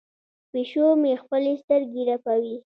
[0.51, 2.57] پیشو مې خپلې سترګې رپوي.